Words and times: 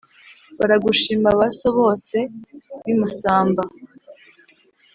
baragushima 0.59 1.29
ba 1.39 1.47
so 1.57 1.69
bose 1.77 2.17
b'i 2.81 2.93
musamba 2.99 3.63